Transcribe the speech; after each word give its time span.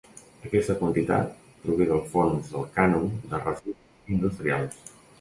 Aquesta 0.49 0.75
quantitat 0.79 1.35
prové 1.67 1.87
del 1.91 2.03
fons 2.15 2.51
del 2.57 2.67
cànon 2.81 3.09
de 3.29 3.45
residus 3.47 4.13
industrials. 4.19 4.87